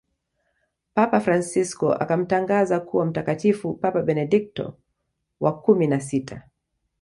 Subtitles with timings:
[0.93, 4.77] papa fransisko akamtangaza kuwa mtakatifu papa benedikto
[5.39, 6.47] wa kumi na sita